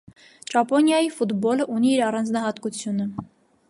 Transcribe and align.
Ճապոնիայի 0.53 1.11
ֆուտբոլը 1.19 1.69
ունի 1.77 1.93
իր 1.99 2.05
առանձնահատկությունը։ 2.09 3.11